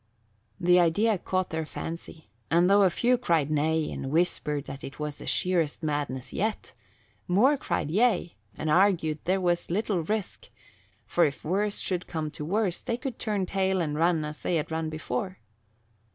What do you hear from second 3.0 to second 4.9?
cried nay and whispered that